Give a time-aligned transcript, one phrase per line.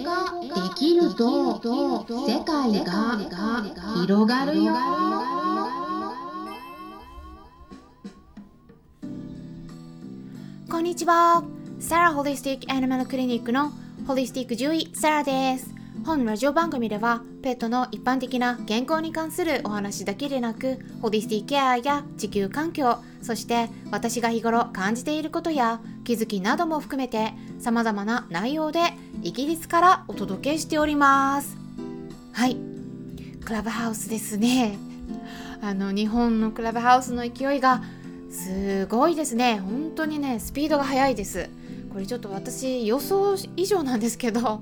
[0.00, 1.60] ができると
[2.26, 3.18] 世界が
[4.00, 4.72] 広がるよ。
[10.70, 11.44] こんにちは。
[11.78, 13.72] サラホリスティックアニマルクリニックの
[14.06, 15.68] ホリスティック獣医サラです。
[16.06, 28.80] 本ラジオ番組ではペットの一般的な健康に関するお話だけでなくホリスティケアや地球環境そして私が日頃感じていることや気づきなども含めて様々な内容で
[29.22, 31.56] イギリスからお届けしております。
[32.32, 32.56] はい。
[33.44, 34.78] クラブハウスですね。
[35.60, 37.82] あの日本のクラブハウスの勢いが
[38.30, 39.58] すごいですね。
[39.58, 41.50] 本当にねスピードが速いです。
[41.92, 44.60] これちょっと私予想以上なんですけど。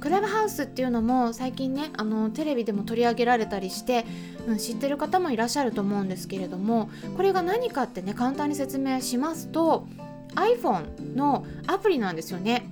[0.00, 4.06] クラブハウスっていうのも最近ねあのテレビでも取り上げられたりして、
[4.46, 9.86] うん、知ってる方もいらっしゃると思うんですけれどもこれが何かってね簡単に説明しますと
[10.34, 12.70] iPhone のアプリなんですよね。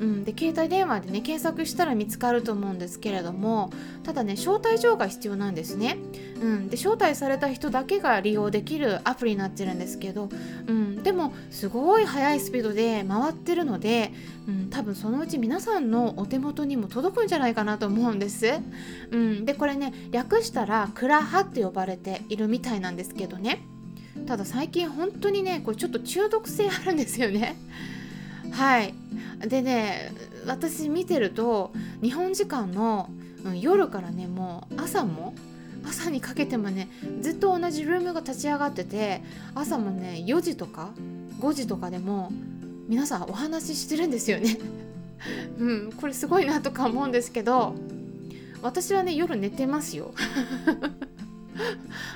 [0.00, 3.70] うん、で携帯電話でね検索したら見つかると思うんですけれども
[4.02, 5.98] ただね招待状が必要なんですね、
[6.40, 10.30] うん、で招待された人だけが利用できるアプリになってるんですけど、
[10.66, 14.12] うん、でもすごい速いスピードで回ってるので、
[14.48, 18.60] うん、多分そのうち皆さんのお手元にも届くんじゃないかなと思うんです、
[19.10, 23.60] うん、でこれね略したらクラハって呼ばれているみたいなんですけどね。
[24.26, 27.56] ただ最近本当にねこれちょっと中毒性あるんですよね。
[28.52, 28.94] はい。
[29.46, 30.12] でね
[30.46, 33.08] 私見てると日本時間の、
[33.44, 35.34] うん、夜からねもう朝も
[35.84, 36.88] 朝にかけてもね
[37.20, 39.22] ずっと同じルームが立ち上がってて
[39.54, 40.90] 朝もね4時とか
[41.40, 42.30] 5時とかでも
[42.88, 44.58] 皆さんお話ししてるんですよね。
[45.58, 47.74] うんこれすごいなとか思うんですけど
[48.62, 50.14] 私はね夜寝てますよ。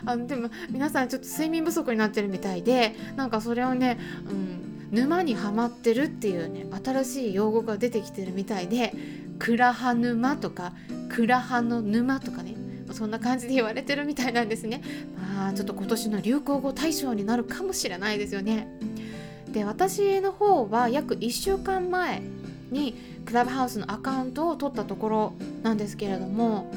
[0.07, 3.99] あのでも皆さんちょっと睡眠不足になってるみたいでなんかそれをね、
[4.29, 8.95] うん、沼にはまってるっていうね新しい用語が出てきてるみたいで
[9.39, 10.73] 「クラハ沼」とか
[11.11, 12.54] 「クラハの沼」とかね
[12.95, 14.81] そんな感じで言われてるみたいなんですね。
[15.19, 18.69] まあちょっと今年の流行語大賞になるかもしれないですよね。
[19.53, 22.23] で私の方は約1週間前
[22.71, 22.95] に
[23.25, 26.73] クラブハウスのアカウントを取ったところなんですけれども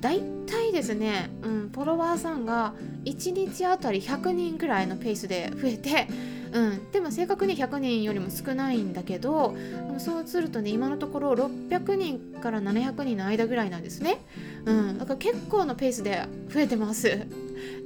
[0.00, 2.74] 大体ですね、うん、フォロワーさんが
[3.04, 6.08] 1日あたり100人くらいのペースで増えて、
[6.52, 9.56] うん、でも正確に100人よりも少ないんだけど
[9.98, 14.20] そうするとね今のところ600人から700人の間ぐらいなんですね、
[14.66, 17.26] うん、だから結構のペースで増えてます。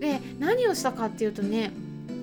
[0.01, 1.71] で何をしたかっていうとね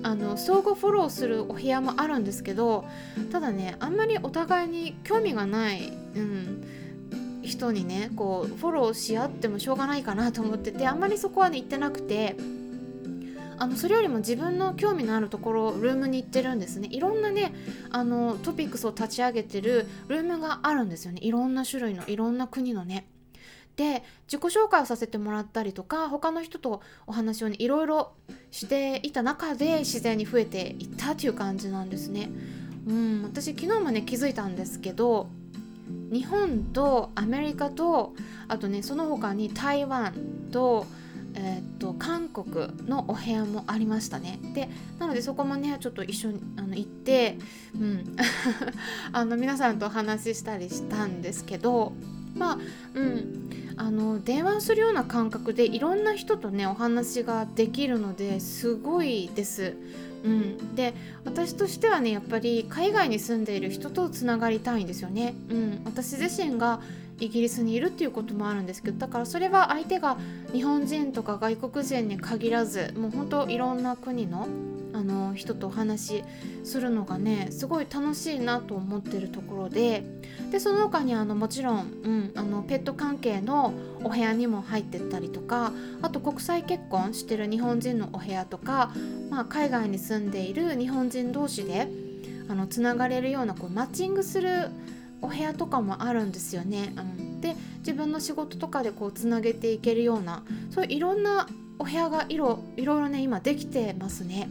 [0.02, 2.84] あの相互フォローするお部屋もあるんですけど
[3.32, 6.64] ただねあんまりお互いに興味がない、うん、
[7.42, 12.36] 人にねこうフォローし合ってもしょうがないかなと思っててあんまりそこはね行ってなくて。
[13.58, 16.88] あのそれよりも自分の興味のあるところルームに行ってるんですね。
[16.90, 17.54] いろんなね
[17.90, 21.20] あのトピックスを立ち上げてるルームがあるんですよね。
[21.22, 23.06] いろんな種類のいろんな国のね。
[23.76, 28.12] で自己紹介をさせてもらったりとか他の人とお話をねいろいろ
[28.52, 32.30] していた中で自然に増えていったっていう感じなんですね。
[32.86, 35.28] うん私昨日もね気づいたんですけど
[36.12, 38.14] 日本とアメリカと
[38.46, 40.14] あとねその他に台湾
[40.52, 40.86] と,、
[41.34, 44.38] えー、っと韓国のお部屋もありましたね。
[44.54, 44.68] で
[44.98, 47.38] なのでそこもねちょっと一緒にあの行って、
[47.74, 48.16] うん、
[49.12, 51.92] あの皆さんとお話ししたりしたんですけど
[52.36, 52.58] まあ
[52.94, 53.50] うん。
[53.76, 59.76] あの電話するような感覚でいろんな人とねお話ができるのですごいです。
[60.24, 65.34] うん、で私としてはねやっぱり海外に住んでいる人とつながりたいんですよね。
[65.50, 66.80] うん、私自身が
[67.20, 70.16] イギリスにいるっていうこともあるんですけどだからそれは相手が
[70.52, 74.48] 日本人とか外国人に限らずもうほんといろんな国の
[75.06, 76.24] の人とお話し
[76.64, 80.04] するのがねすごい楽しいなと思ってるところで
[80.50, 85.72] でその他にあのもちろん、うん、あのペット関係のお部屋にも入ってったりとか
[86.02, 88.92] あと国際結婚してる日本人のお部屋とか、
[89.30, 91.88] まあ、海外に住んでいる日本人同士で
[92.48, 94.68] あのつながれるようなこうマッチングする
[95.22, 96.92] お部屋とかもあるんですよね。
[96.96, 101.48] うん、で自分の仕事とかでこうつなげていけるようなそういういろんな
[101.78, 104.48] お部屋がいろいろね今できてますね。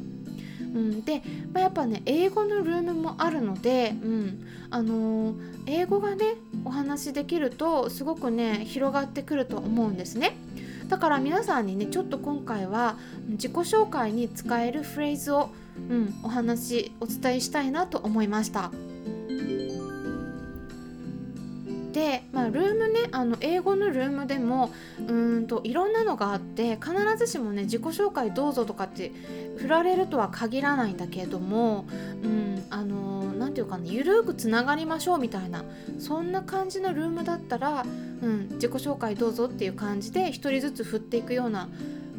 [0.74, 1.22] うん、で、
[1.54, 5.36] まあ、やっぱね英語のルームもあるので、うんあのー、
[5.68, 6.36] 英語がね
[6.66, 10.36] お話しできるとすごくね広がってくると思うんですね。
[10.90, 12.98] だから皆さんにねちょっと今回は
[13.30, 15.50] 自己紹介に使えるフレーズを、
[15.90, 18.72] うん、お話お伝えしたいなと思いました。
[21.94, 24.72] で、まあ、ルームねあの英語のルームでも
[25.08, 29.12] うんといろんなのがあって必ずしもね自己紹介どうぞとかって
[29.58, 31.86] 振られるとは限らないんだけれども、
[32.24, 35.64] うん、あの何て言うかなゆるくつながりましょうみたいな
[36.00, 37.86] そんな感じのルームだったら、
[38.22, 41.70] うん、自己紹介どうぞっていう感じで1人ずつ振っていくような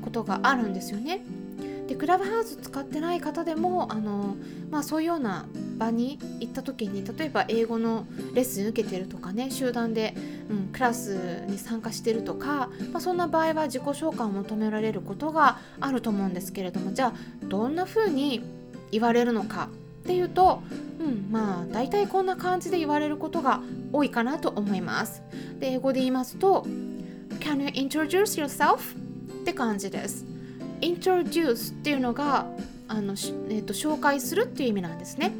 [0.03, 1.25] ことがあるんですよね。
[1.87, 4.37] でクラブハウス使ってない方でもあの、
[4.71, 5.47] まあ、そういうような
[5.77, 10.15] 場に行った時に例えば英語のレッスン受けてるとかね集団で、
[10.51, 17.13] うん、クラスに参加してるとか、まあ、そんな場合は自己紹介を求められることがあると思うんですけれどもじゃあ
[17.47, 18.43] どんな風に
[18.91, 19.69] 言われるのか
[20.05, 20.63] っていうと、
[21.01, 23.61] うん、まあ大体こんな感じで言われることが
[23.93, 25.23] 多いかなと思います。
[25.59, 26.67] で英語で言いますと
[27.41, 28.79] Can you introduce yourself?
[29.45, 30.25] って感じです。
[30.85, 32.47] Introduce っていうのが
[32.89, 35.33] あの、えーと、紹介するっていう意味なんですね。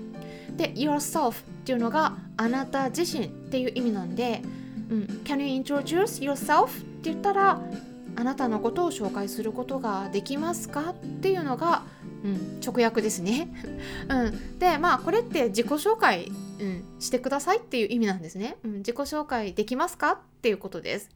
[0.57, 4.41] で yourself っていうのがあなた自身っていう意味なんで、
[4.91, 6.67] うん、Can you introduce yourself?
[6.67, 6.71] っ
[7.05, 7.61] て言ったら
[8.17, 11.83] あなたのことを紹介することができますかっていうのが、
[12.25, 13.49] うん、直訳ですね。
[14.09, 16.31] うん、でまあこれって自己紹介、
[16.61, 18.57] うん、してくださいっていう意味なんですね。
[18.65, 21.11] うん、自己紹介できますかっていうことです。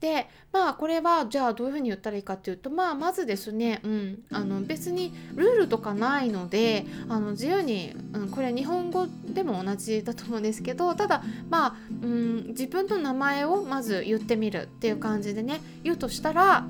[0.00, 16.64] でまあこれはじゃあどういうふうに言ったらいいかっていうとまあまずですね、うん、あの別にルールとかないのであの自由に、うん、これ日本語でも同じだと思うんですけどただまあ、うん、自分の名前をまず言ってみるっていう感じでね言うとしたら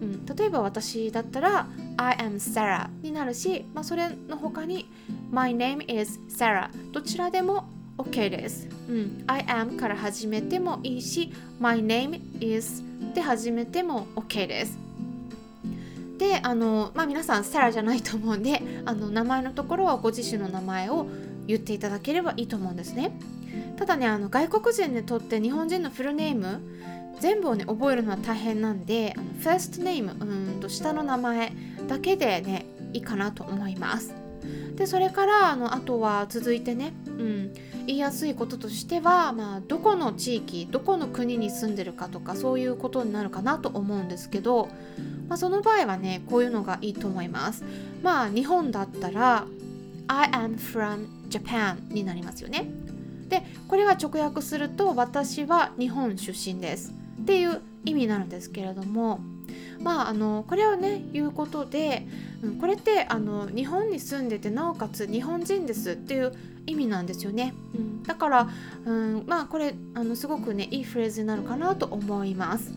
[0.00, 1.66] うん、例えば私だったら
[1.96, 4.90] I am Sarah になるし、まあ、それの他に
[5.30, 7.68] My name is Sarah どちらでも
[8.02, 8.68] OK です。
[8.88, 12.82] うん、I am から始めてもいいし、My name is
[13.14, 14.76] で始めても OK です。
[16.18, 21.06] で、あの、まあ、皆さん、サラじゃないと思うんで、あの名前のところはご自身の名前を
[21.46, 23.12] 言っていただければいいと思うんですね。
[23.76, 26.60] ただね、あの外国人にとって日本人のフルネーム、
[27.20, 31.52] 全部をね、覚えるのは大変なんで、あのファーストネーム、うんと下の名前
[31.88, 34.21] だけでね、いいかなと思います。
[34.76, 37.54] で、それからあのあとは続いてね、うん、
[37.86, 44.68] 言いやすいこととしては、まあ、どこの地域どこの国に住んでるかとかそういうことになるかなと思うんですけど、
[45.28, 47.64] まあ、その場合はねこういうのがいいと思います。
[48.02, 49.46] まあ日本だったら
[50.08, 52.68] I am from Japan になりますよね。
[53.28, 56.92] でこれは直訳すると私は日本出身です
[57.22, 59.20] っていう意味になるんですけれども
[59.80, 62.06] まああのこれをね言うことで、
[62.42, 66.32] うん、これってあの日本に住んでてなおかつ日本人ですっていう
[66.66, 68.48] 意味なんですよね、うん、だから、
[68.84, 72.72] うん、まあこれあのすごくねいいフレーズになるかなと思います。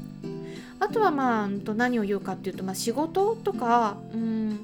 [0.78, 4.60] あとはまあ何を言うかっていうと、まあ、仕事とか、うん、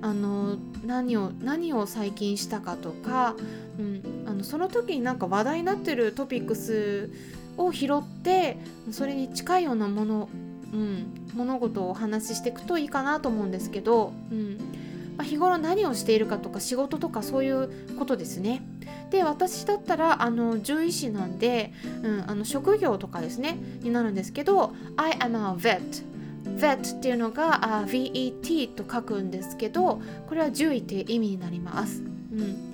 [0.00, 3.34] あの何を何を最近したかとか、
[3.78, 7.10] うん、あのその時になんか話題になってるトピックス
[7.56, 8.58] を拾って
[8.92, 10.28] それに近いようなもの、
[10.72, 14.58] うん、物事をお話ししていくといいかなと思うんですけど、うん
[15.16, 18.62] まあ、日頃何をしているかとか仕事とかそういうことですね。
[19.10, 21.72] で私だったらあの獣医師なんで、
[22.02, 26.04] うん、あの職業とかですねになるんですけど I am a vet
[26.58, 32.02] vet っていうのが VET と書くんですけどこれは獣医っていう意味になります。
[32.32, 32.65] うん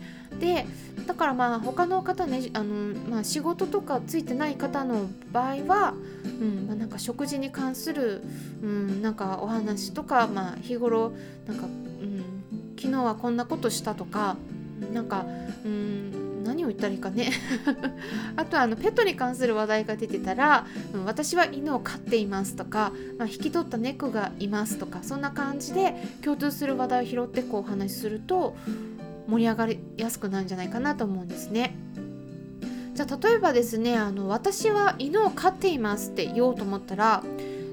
[0.43, 0.67] で
[1.07, 5.95] だからまあ他の方ねあの、まあ、仕事とかついてない方の場合は、
[6.25, 8.23] うんまあ、なんか食事に関する、
[8.61, 11.13] うん、なんかお話とか、まあ、日頃
[11.47, 12.25] なんか、うん、
[12.77, 14.37] 昨日はこんなことしたとか
[14.93, 15.25] なんか、
[15.65, 17.31] うん、何を言ったらいいかね。
[18.37, 28.57] あとはあのペットに関する話題が出てたら、うん、私は犬を飼っていますとか、まあ、引き取った猫がいますとかそんな感じで共通する話題を拾ってこうお話しすると
[29.29, 31.75] 盛り上がりやすくなるんじゃないかなと思うんですね。
[32.95, 37.25] じゃあ例えばですねあの私は犬を飼っていますって言おうと思ったら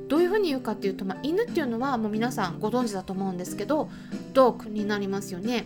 [0.07, 3.89] どういうふうに言うかっていうと、まあ、犬っていうのはもう皆さんご存知だと思うんですけど
[4.33, 5.65] dog になりますよね。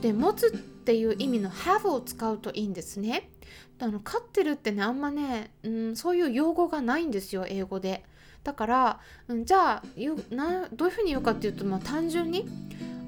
[0.00, 3.30] で持つっていう意味の have を使うといいんですね。
[3.78, 8.02] あの飼ってるってねあんまね、うん、そういう用語がないんですよ英語で。
[8.42, 12.48] だから、うん、じゃあなどういうふうに言うかっていうと、まあ、単純に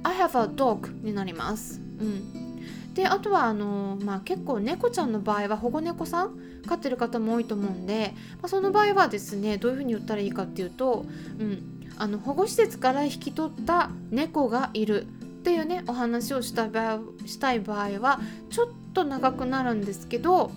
[0.03, 1.81] I have a dog になります。
[2.01, 11.05] うん、であとはあの、まあ、結構猫ちゃんの場合は保護猫さん飼ってる方も多いと思うんで、まあ、その場合はですねどういうふうに言ったらいいかっていうと、
[11.39, 11.63] うん、
[11.97, 15.07] あの保護施設から引き取った猫がいるっ
[15.43, 20.51] ていうねお話をした場合したい場合はちょっと長くなるんですけど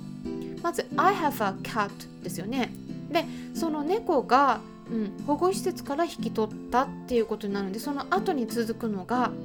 [0.61, 1.89] まず「I have a cat」
[2.23, 2.73] ですよね。
[3.11, 9.31] でその猫が、うん、保護施設から引き取ったっていうことになるんでその後に続くのが「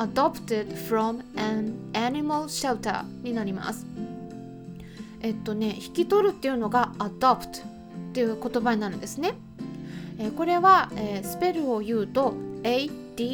[0.00, 3.86] adopted from an animal shelter になります。
[5.20, 7.62] えっとね引き取るっていうのが adopt っ
[8.14, 9.34] ていう言葉になるんですね。
[10.18, 13.28] えーこれは、えースペルを言うと ADOPT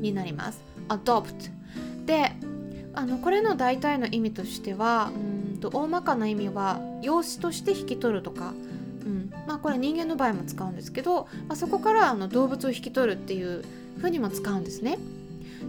[0.00, 0.62] になります。
[0.88, 1.50] adopt
[2.04, 2.32] で
[2.94, 8.52] あのこれの大体の意味としてはうんと大まかな意味は養子として引き取るとか、
[9.04, 9.32] うん。
[9.46, 13.64] まあ、これ人間の場合も使うんですけど、まあ、そこからあの動物を引き取るっていう
[13.98, 14.98] ふうにも使うんですね。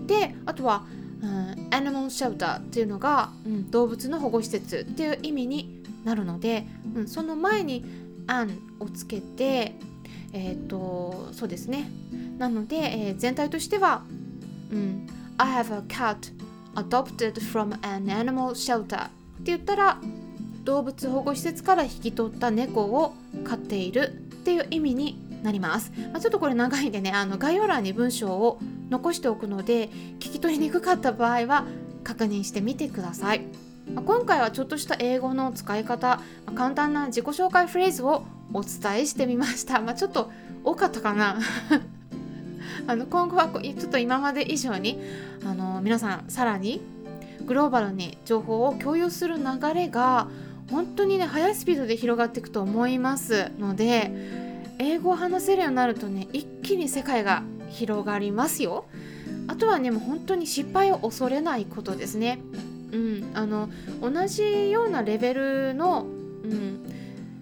[0.08, 0.86] であとは、
[1.22, 7.86] うん、animal shelter っていうのが、うん、動物の保護施設っていう意味になるので、うん、その前に
[8.28, 9.76] an をつけて
[10.34, 11.90] えっ、とそうですね。
[12.38, 14.04] なので、えー全体としては、
[14.72, 16.34] うん、I have a cat
[16.76, 19.12] adopted from an animal shelter って
[19.44, 20.00] 言ったら
[20.64, 24.12] 動物保護施設から引き取った猫を飼っているっ
[24.44, 29.90] ていう意味になります、まあ、ちょっとこれ長いんでねあの概要欄に文章を残しておくので
[30.20, 31.66] 聞き取りにくかった場合は
[32.04, 33.42] 確認してみてください。
[33.94, 40.32] まあ今回はちょっとした英語の使い方、まあ簡単な自己紹介フレーズをお伝えしてみました、ま、ちょっと
[40.64, 41.40] 多かったかな。
[42.88, 45.00] あの今後はこちょっと今まで以上に
[45.46, 46.82] あの皆さんさらに
[47.46, 50.28] グローバルに情報を共有する流れが
[50.74, 54.12] 本当にね速いスピードで広がっていくと思いますので
[54.80, 58.86] 英語を話せるようになるとね一気に世界が広がりますよ。
[59.48, 62.40] あとはねもう本当に失敗を恐れないことですね。
[62.92, 63.70] うんあの
[64.02, 66.06] 同じようなレベルの、
[66.44, 66.86] うん、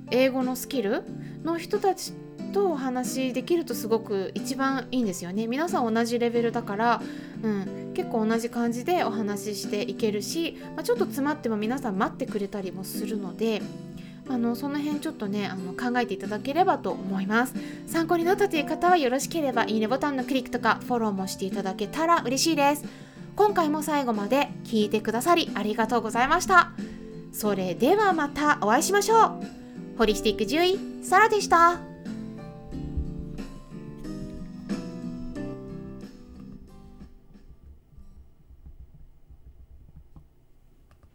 [0.09, 1.03] 英語のスキル
[1.43, 2.13] の人たち
[2.53, 5.47] とお話しできるとすごく一番いいんですよね。
[5.47, 7.01] 皆さん同じレベルだから、
[7.43, 13.62] うん、結構同じ感じでお話ししていけるし、まあ、ちょっと詰まっても皆さん待ってくれたりもするので
[14.29, 17.53] あのその辺ちょっとねあの考えていただければと思います。
[17.88, 22.86] 参考になったという方はよろしければいいねボタンのクリックとかフォローもしていただけたら嬉しいです。
[23.36, 26.71] 今回も最後まで聞いてくださりありがとうございました。
[27.33, 29.31] それではまたお会いしましょう。
[29.98, 31.90] ホリスティック獣医サラでした。